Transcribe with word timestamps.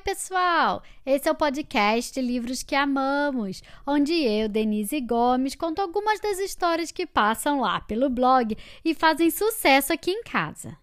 Oi, 0.00 0.04
pessoal! 0.04 0.82
Esse 1.04 1.28
é 1.28 1.30
o 1.30 1.34
podcast 1.34 2.18
Livros 2.22 2.62
que 2.62 2.74
Amamos, 2.74 3.62
onde 3.86 4.14
eu, 4.14 4.48
Denise 4.48 4.98
Gomes, 4.98 5.54
conto 5.54 5.82
algumas 5.82 6.18
das 6.20 6.38
histórias 6.38 6.90
que 6.90 7.06
passam 7.06 7.60
lá 7.60 7.82
pelo 7.82 8.08
blog 8.08 8.56
e 8.82 8.94
fazem 8.94 9.30
sucesso 9.30 9.92
aqui 9.92 10.10
em 10.10 10.22
casa. 10.22 10.74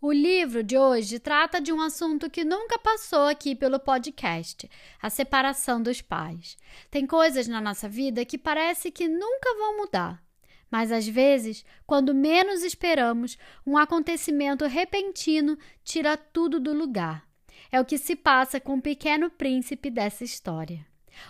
O 0.00 0.10
livro 0.10 0.62
de 0.62 0.78
hoje 0.78 1.18
trata 1.18 1.60
de 1.60 1.74
um 1.74 1.80
assunto 1.82 2.30
que 2.30 2.42
nunca 2.42 2.78
passou 2.78 3.26
aqui 3.26 3.54
pelo 3.54 3.78
podcast: 3.78 4.66
a 5.02 5.10
separação 5.10 5.82
dos 5.82 6.00
pais. 6.00 6.56
Tem 6.90 7.06
coisas 7.06 7.46
na 7.46 7.60
nossa 7.60 7.86
vida 7.86 8.24
que 8.24 8.38
parece 8.38 8.90
que 8.90 9.06
nunca 9.06 9.54
vão 9.58 9.76
mudar. 9.76 10.24
Mas 10.70 10.90
às 10.90 11.06
vezes, 11.06 11.66
quando 11.86 12.14
menos 12.14 12.62
esperamos, 12.62 13.36
um 13.66 13.76
acontecimento 13.76 14.64
repentino 14.64 15.58
tira 15.84 16.16
tudo 16.16 16.58
do 16.58 16.72
lugar 16.72 17.33
é 17.74 17.80
o 17.80 17.84
que 17.84 17.98
se 17.98 18.14
passa 18.14 18.60
com 18.60 18.74
o 18.74 18.80
pequeno 18.80 19.28
príncipe 19.28 19.90
dessa 19.90 20.22
história. 20.22 20.86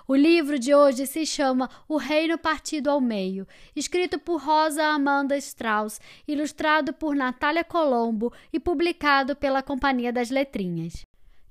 O 0.06 0.14
livro 0.14 0.58
de 0.58 0.74
hoje 0.74 1.06
se 1.06 1.24
chama 1.24 1.70
O 1.88 1.96
Reino 1.96 2.36
Partido 2.36 2.90
ao 2.90 3.00
Meio, 3.00 3.48
escrito 3.74 4.18
por 4.18 4.42
Rosa 4.42 4.84
Amanda 4.84 5.38
Strauss, 5.38 5.98
ilustrado 6.28 6.92
por 6.92 7.16
Natália 7.16 7.64
Colombo 7.64 8.30
e 8.52 8.60
publicado 8.60 9.34
pela 9.34 9.62
Companhia 9.62 10.12
das 10.12 10.28
Letrinhas. 10.28 11.06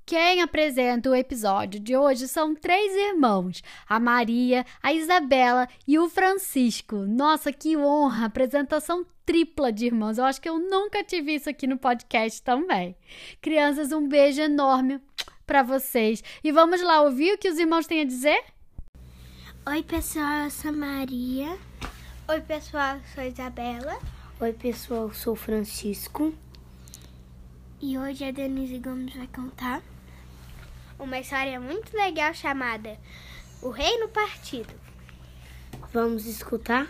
Quem 0.06 0.42
apresenta 0.42 1.10
o 1.10 1.16
episódio 1.16 1.80
de 1.80 1.96
hoje 1.96 2.28
são 2.28 2.54
três 2.54 2.94
irmãos: 2.94 3.64
a 3.88 4.00
Maria, 4.02 4.66
a 4.82 4.94
Isabela 4.94 5.68
e 5.88 5.98
o 5.98 6.10
Francisco. 6.10 6.98
Nossa, 6.98 7.54
que 7.54 7.78
honra! 7.78 8.26
Apresentação 8.26 9.06
tripla 9.26 9.72
de 9.72 9.86
irmãos. 9.86 10.18
Eu 10.18 10.26
acho 10.26 10.42
que 10.42 10.50
eu 10.50 10.60
nunca 10.60 11.04
tive 11.06 11.36
isso 11.36 11.50
aqui 11.50 11.66
no 11.66 11.78
podcast 11.78 12.42
também. 12.42 12.98
Crianças, 13.42 13.94
um 13.94 14.06
beijo 14.06 14.42
enorme 14.42 15.00
para 15.48 15.64
vocês. 15.64 16.22
E 16.44 16.52
vamos 16.52 16.82
lá 16.82 17.02
ouvir 17.02 17.34
o 17.34 17.38
que 17.38 17.48
os 17.48 17.58
irmãos 17.58 17.88
têm 17.88 18.02
a 18.02 18.06
dizer? 18.06 18.44
Oi, 19.66 19.84
pessoal, 19.84 20.44
eu 20.44 20.52
sou 20.52 20.70
a 20.70 20.74
Maria. 20.74 21.58
Oi, 22.28 22.42
pessoal, 22.42 22.98
eu 22.98 23.02
sou 23.14 23.24
a 23.24 23.28
Isabela. 23.28 23.98
Oi, 24.42 24.52
pessoal, 24.52 25.04
eu 25.04 25.14
sou 25.14 25.32
o 25.32 25.38
Francisco. 25.38 26.34
E 27.82 27.98
hoje 27.98 28.26
a 28.26 28.32
Denise 28.32 28.80
Gomes 28.80 29.16
vai 29.16 29.28
contar 29.28 29.82
uma 31.00 31.20
história 31.20 31.60
muito 31.60 31.96
legal 31.96 32.34
chamada 32.34 32.98
O 33.62 33.70
Reino 33.70 34.08
Partido. 34.10 34.74
Vamos 35.92 36.26
escutar? 36.26 36.88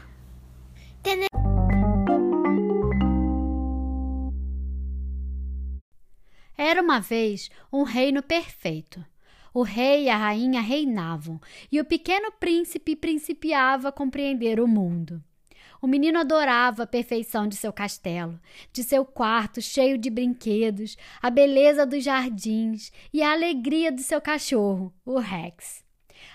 Era 6.58 6.82
uma 6.82 7.00
vez 7.00 7.50
um 7.72 7.84
reino 7.84 8.24
perfeito. 8.24 9.04
O 9.54 9.62
rei 9.62 10.06
e 10.06 10.10
a 10.10 10.18
rainha 10.18 10.62
reinavam, 10.62 11.40
e 11.72 11.80
o 11.80 11.86
pequeno 11.86 12.32
príncipe 12.32 12.96
principiava 12.96 13.90
a 13.90 13.92
compreender 13.92 14.60
o 14.60 14.68
mundo. 14.68 15.24
O 15.84 15.88
menino 15.88 16.18
adorava 16.18 16.84
a 16.84 16.88
perfeição 16.88 17.46
de 17.46 17.58
seu 17.58 17.74
castelo, 17.74 18.40
de 18.72 18.82
seu 18.86 19.04
quarto 19.04 19.62
cheio 19.62 19.98
de 19.98 20.10
brinquedos, 20.10 20.98
a 21.22 21.30
beleza 21.30 21.86
dos 21.86 22.02
jardins 22.02 22.90
e 23.12 23.22
a 23.22 23.34
alegria 23.34 23.92
de 23.92 24.02
seu 24.02 24.22
cachorro, 24.22 24.94
o 25.06 25.20
Rex. 25.20 25.84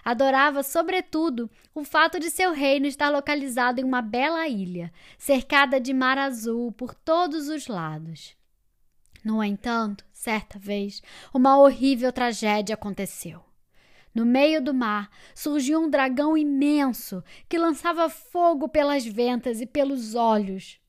Adorava, 0.04 0.62
sobretudo, 0.62 1.50
o 1.74 1.82
fato 1.82 2.20
de 2.20 2.28
seu 2.28 2.52
reino 2.52 2.84
estar 2.84 3.08
localizado 3.08 3.80
em 3.80 3.84
uma 3.84 4.02
bela 4.02 4.46
ilha, 4.46 4.92
cercada 5.16 5.80
de 5.80 5.94
mar 5.94 6.18
azul 6.18 6.70
por 6.70 6.94
todos 6.94 7.48
os 7.48 7.68
lados. 7.68 8.36
No 9.24 9.42
entanto, 9.42 10.04
certa 10.12 10.58
vez, 10.58 11.02
uma 11.32 11.56
horrível 11.56 12.12
tragédia 12.12 12.74
aconteceu. 12.74 13.47
No 14.14 14.24
meio 14.24 14.62
do 14.62 14.74
mar 14.74 15.10
surgiu 15.34 15.80
um 15.80 15.90
dragão 15.90 16.36
imenso 16.36 17.22
que 17.48 17.58
lançava 17.58 18.08
fogo 18.08 18.68
pelas 18.68 19.04
ventas 19.04 19.60
e 19.60 19.66
pelos 19.66 20.14
olhos. 20.14 20.80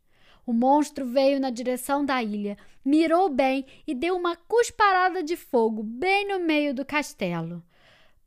O 0.46 0.54
monstro 0.54 1.06
veio 1.06 1.40
na 1.40 1.52
direção 1.52 2.04
da 2.04 2.24
ilha, 2.24 2.58
mirou 2.84 3.30
bem 3.30 3.66
e 3.86 3.94
deu 3.94 4.16
uma 4.16 4.36
cusparada 4.36 5.22
de 5.22 5.36
fogo 5.36 5.84
bem 5.84 6.28
no 6.28 6.40
meio 6.40 6.74
do 6.74 6.84
castelo. 6.84 7.64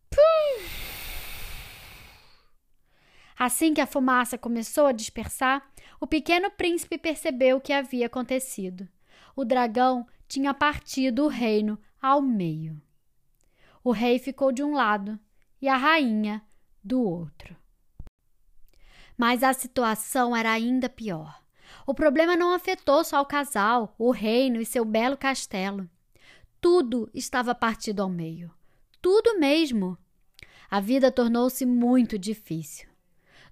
Pum! 0.08 0.92
Assim 3.36 3.74
que 3.74 3.80
a 3.80 3.86
fumaça 3.86 4.38
começou 4.38 4.86
a 4.86 4.92
dispersar, 4.92 5.68
o 6.00 6.06
pequeno 6.06 6.48
príncipe 6.50 6.96
percebeu 6.96 7.56
o 7.56 7.60
que 7.60 7.72
havia 7.72 8.06
acontecido. 8.06 8.88
O 9.34 9.44
dragão 9.44 10.06
tinha 10.28 10.54
partido 10.54 11.24
o 11.24 11.28
reino 11.28 11.76
ao 12.00 12.22
meio. 12.22 12.80
O 13.84 13.90
rei 13.90 14.18
ficou 14.18 14.52
de 14.52 14.62
um 14.62 14.74
lado 14.74 15.18
e 15.60 15.68
a 15.68 15.76
rainha 15.76 16.42
do 16.82 17.02
outro. 17.02 17.56
Mas 19.16 19.42
a 19.42 19.52
situação 19.52 20.34
era 20.34 20.50
ainda 20.50 20.88
pior. 20.88 21.42
O 21.86 21.94
problema 21.94 22.36
não 22.36 22.52
afetou 22.52 23.02
só 23.02 23.20
o 23.20 23.26
casal, 23.26 23.94
o 23.98 24.10
reino 24.10 24.60
e 24.60 24.66
seu 24.66 24.84
belo 24.84 25.16
castelo. 25.16 25.88
Tudo 26.60 27.10
estava 27.12 27.54
partido 27.54 28.02
ao 28.02 28.08
meio. 28.08 28.52
Tudo 29.00 29.38
mesmo. 29.38 29.98
A 30.70 30.80
vida 30.80 31.10
tornou-se 31.10 31.66
muito 31.66 32.18
difícil. 32.18 32.88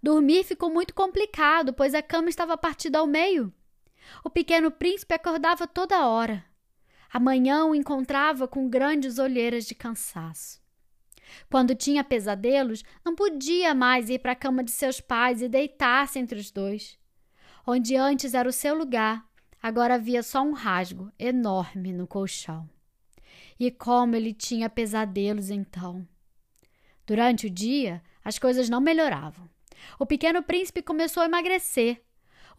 Dormir 0.02 0.44
ficou 0.44 0.70
muito 0.70 0.94
complicado, 0.94 1.72
pois 1.72 1.94
a 1.94 2.02
cama 2.02 2.30
estava 2.30 2.56
partida 2.56 3.00
ao 3.00 3.06
meio. 3.06 3.52
O 4.24 4.30
pequeno 4.30 4.70
príncipe 4.70 5.14
acordava 5.14 5.66
toda 5.66 6.06
hora. 6.06 6.44
Amanhã 7.12 7.65
o 7.65 7.75
encontrava 7.75 8.47
com 8.47 8.69
grandes 8.69 9.19
olheiras 9.19 9.66
de 9.66 9.75
cansaço. 9.75 10.60
Quando 11.50 11.75
tinha 11.75 12.04
pesadelos, 12.04 12.84
não 13.04 13.15
podia 13.15 13.75
mais 13.75 14.09
ir 14.09 14.21
para 14.21 14.32
a 14.32 14.37
cama 14.37 14.62
de 14.62 14.71
seus 14.71 15.00
pais 15.00 15.43
e 15.43 15.48
deitar-se 15.48 16.19
entre 16.19 16.38
os 16.38 16.50
dois. 16.50 16.98
Onde 17.66 17.97
antes 17.97 18.34
era 18.34 18.48
o 18.48 18.53
seu 18.53 18.76
lugar, 18.76 19.25
agora 19.62 19.94
havia 19.94 20.22
só 20.22 20.43
um 20.43 20.53
rasgo 20.53 21.12
enorme 21.19 21.93
no 21.93 22.06
colchão. 22.06 22.69
E 23.59 23.71
como 23.71 24.16
ele 24.16 24.32
tinha 24.32 24.71
pesadelos 24.71 25.50
então! 25.50 26.06
Durante 27.06 27.47
o 27.47 27.50
dia, 27.50 28.03
as 28.25 28.38
coisas 28.38 28.69
não 28.69 28.81
melhoravam. 28.81 29.48
O 29.98 30.06
pequeno 30.06 30.42
príncipe 30.42 30.82
começou 30.82 31.22
a 31.22 31.27
emagrecer 31.27 32.03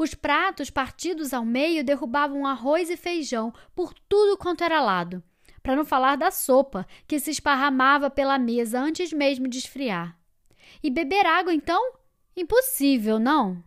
os 0.01 0.15
pratos 0.15 0.71
partidos 0.71 1.31
ao 1.31 1.45
meio 1.45 1.83
derrubavam 1.83 2.47
arroz 2.47 2.89
e 2.89 2.97
feijão 2.97 3.53
por 3.75 3.93
tudo 4.09 4.35
quanto 4.35 4.63
era 4.63 4.81
lado, 4.81 5.23
para 5.61 5.75
não 5.75 5.85
falar 5.85 6.15
da 6.15 6.31
sopa 6.31 6.87
que 7.07 7.19
se 7.19 7.29
esparramava 7.29 8.09
pela 8.09 8.39
mesa 8.39 8.79
antes 8.79 9.13
mesmo 9.13 9.47
de 9.47 9.59
esfriar. 9.59 10.17
E 10.81 10.89
beber 10.89 11.27
água, 11.27 11.53
então? 11.53 11.93
Impossível, 12.35 13.19
não? 13.19 13.63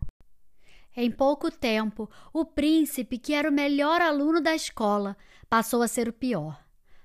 Em 0.93 1.09
pouco 1.09 1.49
tempo, 1.49 2.09
o 2.33 2.43
príncipe, 2.43 3.17
que 3.17 3.33
era 3.33 3.49
o 3.49 3.53
melhor 3.53 4.01
aluno 4.01 4.41
da 4.41 4.53
escola, 4.53 5.15
passou 5.49 5.81
a 5.81 5.87
ser 5.87 6.09
o 6.09 6.13
pior. 6.13 6.61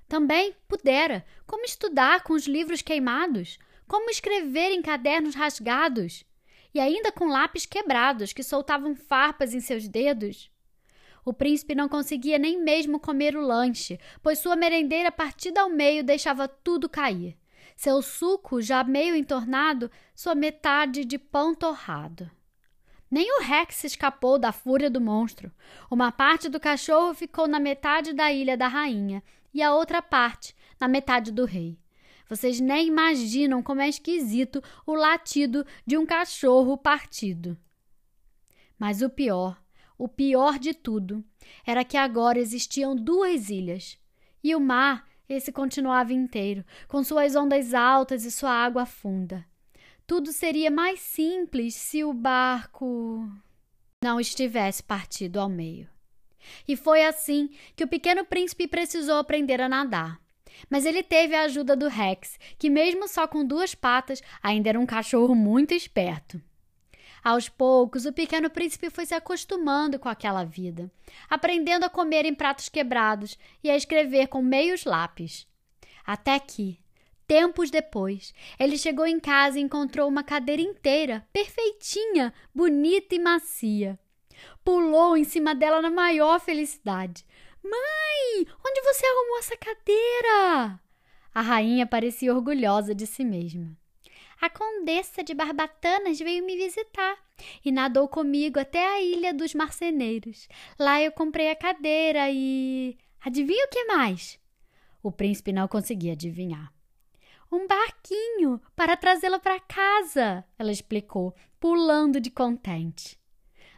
Também 0.09 0.53
pudera 0.67 1.25
como 1.47 1.63
estudar 1.63 2.23
com 2.23 2.33
os 2.33 2.47
livros 2.47 2.81
queimados, 2.81 3.57
como 3.87 4.09
escrever 4.09 4.71
em 4.71 4.81
cadernos 4.81 5.35
rasgados 5.35 6.25
e 6.73 6.79
ainda 6.79 7.11
com 7.11 7.27
lápis 7.27 7.65
quebrados 7.65 8.33
que 8.33 8.43
soltavam 8.43 8.95
farpas 8.95 9.53
em 9.53 9.59
seus 9.59 9.87
dedos. 9.87 10.51
O 11.23 11.33
príncipe 11.33 11.75
não 11.75 11.87
conseguia 11.87 12.39
nem 12.39 12.61
mesmo 12.61 12.99
comer 12.99 13.35
o 13.35 13.41
lanche, 13.41 13.99
pois 14.23 14.39
sua 14.39 14.55
merendeira 14.55 15.11
partida 15.11 15.61
ao 15.61 15.69
meio 15.69 16.03
deixava 16.03 16.47
tudo 16.47 16.89
cair. 16.89 17.37
Seu 17.75 18.01
suco, 18.01 18.61
já 18.61 18.83
meio 18.83 19.15
entornado, 19.15 19.89
sua 20.15 20.35
metade 20.35 21.05
de 21.05 21.17
pão 21.17 21.53
torrado. 21.53 22.29
Nem 23.09 23.29
o 23.37 23.41
Rex 23.41 23.83
escapou 23.83 24.39
da 24.39 24.51
fúria 24.51 24.89
do 24.89 25.01
monstro. 25.01 25.51
Uma 25.89 26.11
parte 26.11 26.47
do 26.47 26.59
cachorro 26.59 27.13
ficou 27.13 27.47
na 27.47 27.59
metade 27.59 28.13
da 28.13 28.31
ilha 28.31 28.55
da 28.55 28.67
rainha 28.67 29.21
e 29.53 29.61
a 29.61 29.73
outra 29.73 30.01
parte 30.01 30.55
na 30.79 30.87
metade 30.87 31.31
do 31.31 31.43
rei. 31.43 31.80
Vocês 32.31 32.61
nem 32.61 32.87
imaginam 32.87 33.61
como 33.61 33.81
é 33.81 33.89
esquisito 33.89 34.63
o 34.87 34.93
latido 34.93 35.65
de 35.85 35.97
um 35.97 36.05
cachorro 36.05 36.77
partido. 36.77 37.57
Mas 38.79 39.01
o 39.01 39.09
pior, 39.09 39.61
o 39.97 40.07
pior 40.07 40.57
de 40.57 40.73
tudo, 40.73 41.25
era 41.67 41.83
que 41.83 41.97
agora 41.97 42.39
existiam 42.39 42.95
duas 42.95 43.49
ilhas. 43.49 43.99
E 44.41 44.55
o 44.55 44.61
mar, 44.61 45.05
esse 45.27 45.51
continuava 45.51 46.13
inteiro, 46.13 46.63
com 46.87 47.03
suas 47.03 47.35
ondas 47.35 47.73
altas 47.73 48.23
e 48.23 48.31
sua 48.31 48.51
água 48.51 48.85
funda. 48.85 49.45
Tudo 50.07 50.31
seria 50.31 50.71
mais 50.71 51.01
simples 51.01 51.75
se 51.75 52.01
o 52.01 52.13
barco 52.13 53.29
não 54.01 54.21
estivesse 54.21 54.81
partido 54.81 55.37
ao 55.37 55.49
meio. 55.49 55.89
E 56.65 56.77
foi 56.77 57.03
assim 57.03 57.49
que 57.75 57.83
o 57.83 57.89
pequeno 57.89 58.23
príncipe 58.23 58.69
precisou 58.69 59.17
aprender 59.17 59.59
a 59.59 59.67
nadar. 59.67 60.20
Mas 60.69 60.85
ele 60.85 61.03
teve 61.03 61.35
a 61.35 61.43
ajuda 61.43 61.75
do 61.75 61.87
Rex, 61.87 62.39
que, 62.57 62.69
mesmo 62.69 63.07
só 63.07 63.27
com 63.27 63.45
duas 63.45 63.75
patas, 63.75 64.21
ainda 64.41 64.69
era 64.69 64.79
um 64.79 64.85
cachorro 64.85 65.35
muito 65.35 65.73
esperto. 65.73 66.41
Aos 67.23 67.47
poucos, 67.47 68.05
o 68.05 68.13
pequeno 68.13 68.49
príncipe 68.49 68.89
foi 68.89 69.05
se 69.05 69.13
acostumando 69.13 69.99
com 69.99 70.09
aquela 70.09 70.43
vida, 70.43 70.91
aprendendo 71.29 71.83
a 71.83 71.89
comer 71.89 72.25
em 72.25 72.33
pratos 72.33 72.67
quebrados 72.67 73.37
e 73.63 73.69
a 73.69 73.75
escrever 73.75 74.27
com 74.27 74.41
meios 74.41 74.85
lápis. 74.85 75.47
Até 76.03 76.39
que, 76.39 76.79
tempos 77.27 77.69
depois, 77.69 78.33
ele 78.59 78.75
chegou 78.75 79.05
em 79.05 79.19
casa 79.19 79.59
e 79.59 79.61
encontrou 79.61 80.07
uma 80.07 80.23
cadeira 80.23 80.63
inteira, 80.63 81.23
perfeitinha, 81.31 82.33
bonita 82.53 83.13
e 83.13 83.19
macia. 83.19 83.99
Pulou 84.63 85.15
em 85.15 85.23
cima 85.23 85.53
dela 85.53 85.79
na 85.79 85.91
maior 85.91 86.39
felicidade. 86.39 87.23
Mãe, 87.63 88.47
onde 88.65 88.81
você 88.81 89.05
arrumou 89.05 89.39
essa 89.39 89.57
cadeira? 89.57 90.79
A 91.33 91.41
rainha 91.41 91.85
parecia 91.85 92.33
orgulhosa 92.33 92.93
de 92.93 93.07
si 93.07 93.23
mesma. 93.23 93.77
A 94.41 94.49
condessa 94.49 95.23
de 95.23 95.35
Barbatanas 95.35 96.19
veio 96.19 96.43
me 96.43 96.57
visitar 96.57 97.15
e 97.63 97.71
nadou 97.71 98.07
comigo 98.07 98.59
até 98.59 98.83
a 98.85 98.99
ilha 98.99 99.31
dos 99.33 99.53
marceneiros. 99.53 100.47
Lá 100.79 100.99
eu 100.99 101.11
comprei 101.11 101.51
a 101.51 101.55
cadeira 101.55 102.29
e. 102.31 102.97
Adivinha 103.23 103.65
o 103.65 103.69
que 103.69 103.85
mais? 103.85 104.39
O 105.03 105.11
príncipe 105.11 105.53
não 105.53 105.67
conseguia 105.67 106.13
adivinhar. 106.13 106.73
Um 107.51 107.67
barquinho 107.67 108.59
para 108.75 108.97
trazê-la 108.97 109.37
para 109.37 109.59
casa, 109.59 110.43
ela 110.57 110.71
explicou, 110.71 111.35
pulando 111.59 112.19
de 112.19 112.31
contente. 112.31 113.20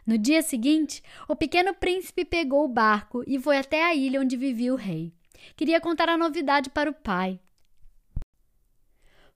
No 0.06 0.18
dia 0.18 0.42
seguinte, 0.42 1.02
o 1.26 1.34
pequeno 1.34 1.72
príncipe 1.74 2.24
pegou 2.24 2.64
o 2.64 2.68
barco 2.68 3.24
e 3.26 3.38
foi 3.38 3.56
até 3.56 3.82
a 3.82 3.94
ilha 3.94 4.20
onde 4.20 4.36
vivia 4.36 4.72
o 4.72 4.76
rei. 4.76 5.12
Queria 5.56 5.80
contar 5.80 6.08
a 6.08 6.18
novidade 6.18 6.68
para 6.70 6.90
o 6.90 6.94
pai. 6.94 7.40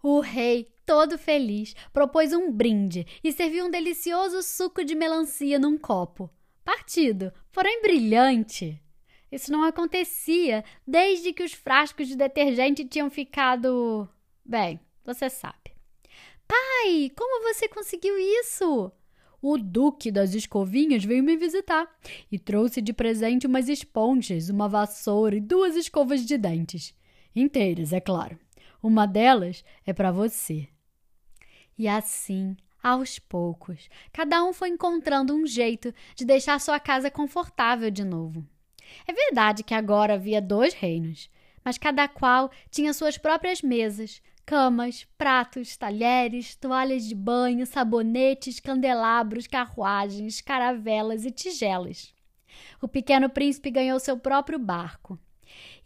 O 0.03 0.21
rei, 0.21 0.71
todo 0.85 1.19
feliz, 1.19 1.75
propôs 1.93 2.33
um 2.33 2.53
brinde 2.53 3.07
e 3.25 3.33
serviu 3.33 3.67
um 3.67 3.71
delicioso 3.71 4.43
suco 4.43 4.85
de 4.85 4.95
melancia 4.95 5.59
num 5.59 5.77
copo. 5.77 6.31
Partido, 6.65 7.33
porém 7.51 7.81
brilhante. 7.81 8.81
Isso 9.33 9.51
não 9.51 9.65
acontecia 9.65 10.65
desde 10.87 11.33
que 11.33 11.43
os 11.43 11.53
frascos 11.53 12.09
de 12.09 12.17
detergente 12.17 12.85
tinham 12.85 13.11
ficado. 13.11 14.09
Bem, 14.45 14.81
você 15.05 15.29
sabe. 15.29 15.75
Pai, 16.47 17.11
como 17.15 17.43
você 17.43 17.69
conseguiu 17.69 18.19
isso? 18.19 18.93
O 19.41 19.57
Duque 19.57 20.11
das 20.11 20.35
Escovinhas 20.35 21.05
veio 21.05 21.23
me 21.23 21.37
visitar 21.37 21.89
e 22.31 22.39
trouxe 22.39 22.83
de 22.83 22.93
presente 22.93 23.47
umas 23.47 23.69
esponjas, 23.69 24.49
uma 24.49 24.69
vassoura 24.69 25.37
e 25.37 25.41
duas 25.41 25.77
escovas 25.77 26.27
de 26.27 26.37
dentes. 26.37 26.93
Inteiras, 27.35 27.93
é 27.93 28.01
claro. 28.01 28.37
Uma 28.83 29.07
delas 29.07 29.65
é 29.87 29.93
para 29.93 30.11
você. 30.11 30.69
E 31.79 31.87
assim, 31.87 32.57
aos 32.83 33.21
poucos, 33.21 33.89
cada 34.13 34.43
um 34.43 34.53
foi 34.53 34.71
encontrando 34.71 35.35
um 35.35 35.47
jeito 35.47 35.95
de 36.17 36.25
deixar 36.25 36.61
sua 36.61 36.81
casa 36.81 37.09
confortável 37.09 37.91
de 37.91 38.05
novo. 38.05 38.45
É 39.07 39.13
verdade 39.13 39.63
que 39.63 39.75
agora 39.75 40.15
havia 40.15 40.43
dois 40.43 40.75
reinos, 40.75 41.31
mas 41.65 41.79
cada 41.79 42.09
qual 42.09 42.51
tinha 42.71 42.93
suas 42.93 43.19
próprias 43.19 43.63
mesas, 43.63 44.21
camas, 44.49 45.07
pratos, 45.19 45.77
talheres, 45.77 46.55
toalhas 46.55 47.05
de 47.05 47.15
banho, 47.15 47.67
sabonetes, 47.67 48.59
candelabros, 48.59 49.47
carruagens, 49.47 50.41
caravelas 50.41 51.27
e 51.27 51.31
tigelas. 51.31 52.15
O 52.81 52.89
pequeno 52.89 53.29
príncipe 53.29 53.71
ganhou 53.71 54.01
seu 54.01 54.19
próprio 54.19 54.59
barco. 54.59 55.19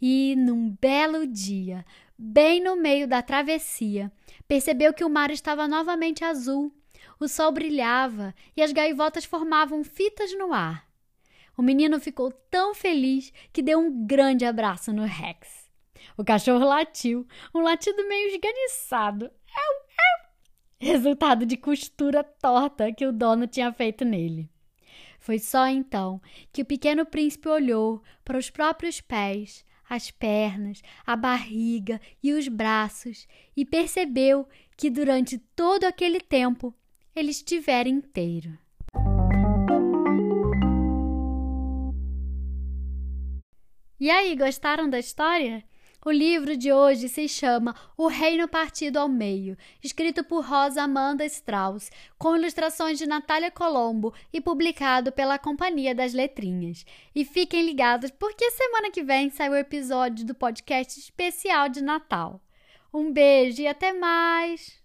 E, 0.01 0.33
num 0.37 0.77
belo 0.79 1.27
dia, 1.27 1.85
bem 2.17 2.63
no 2.63 2.77
meio 2.77 3.05
da 3.05 3.21
travessia, 3.21 4.09
percebeu 4.47 4.93
que 4.93 5.03
o 5.03 5.09
mar 5.09 5.29
estava 5.29 5.67
novamente 5.67 6.23
azul. 6.23 6.73
O 7.19 7.27
sol 7.27 7.51
brilhava 7.51 8.33
e 8.55 8.61
as 8.61 8.71
gaivotas 8.71 9.25
formavam 9.25 9.83
fitas 9.83 10.33
no 10.37 10.53
ar. 10.53 10.87
O 11.57 11.61
menino 11.61 11.99
ficou 11.99 12.31
tão 12.31 12.73
feliz 12.73 13.33
que 13.51 13.61
deu 13.61 13.77
um 13.77 14.05
grande 14.05 14.45
abraço 14.45 14.93
no 14.93 15.03
Rex. 15.03 15.62
O 16.17 16.23
cachorro 16.23 16.65
latiu, 16.65 17.27
um 17.53 17.61
latido 17.61 18.07
meio 18.07 18.29
esganiçado. 18.29 19.31
Resultado 20.79 21.45
de 21.45 21.55
costura 21.55 22.23
torta 22.23 22.91
que 22.91 23.05
o 23.05 23.13
dono 23.13 23.47
tinha 23.47 23.71
feito 23.71 24.03
nele. 24.03 24.49
Foi 25.17 25.39
só 25.39 25.67
então 25.67 26.21
que 26.51 26.61
o 26.61 26.65
pequeno 26.65 27.05
príncipe 27.05 27.47
olhou 27.47 28.03
para 28.25 28.37
os 28.37 28.49
próprios 28.49 28.99
pés, 28.99 29.63
as 29.89 30.11
pernas, 30.11 30.81
a 31.05 31.15
barriga 31.15 32.01
e 32.21 32.33
os 32.33 32.47
braços 32.47 33.25
e 33.55 33.63
percebeu 33.63 34.45
que 34.75 34.89
durante 34.89 35.37
todo 35.55 35.85
aquele 35.85 36.19
tempo 36.19 36.75
ele 37.15 37.31
estivera 37.31 37.87
inteiro. 37.87 38.57
E 43.99 44.09
aí, 44.09 44.35
gostaram 44.35 44.89
da 44.89 44.99
história? 44.99 45.63
O 46.05 46.11
livro 46.11 46.57
de 46.57 46.71
hoje 46.71 47.07
se 47.07 47.29
chama 47.29 47.73
O 47.95 48.07
Reino 48.07 48.45
Partido 48.45 48.97
ao 48.97 49.07
Meio, 49.07 49.57
escrito 49.81 50.21
por 50.21 50.43
Rosa 50.43 50.83
Amanda 50.83 51.25
Strauss, 51.25 51.89
com 52.17 52.35
ilustrações 52.35 52.97
de 52.97 53.07
Natália 53.07 53.49
Colombo 53.49 54.13
e 54.33 54.41
publicado 54.41 55.13
pela 55.13 55.39
Companhia 55.39 55.95
das 55.95 56.13
letrinhas. 56.13 56.85
E 57.15 57.23
fiquem 57.23 57.65
ligados 57.65 58.11
porque 58.11 58.51
semana 58.51 58.91
que 58.91 59.01
vem 59.01 59.29
sai 59.29 59.47
o 59.47 59.55
episódio 59.55 60.25
do 60.25 60.35
podcast 60.35 60.99
especial 60.99 61.69
de 61.69 61.81
Natal. 61.81 62.41
Um 62.93 63.09
beijo 63.09 63.61
e 63.61 63.67
até 63.67 63.93
mais! 63.93 64.83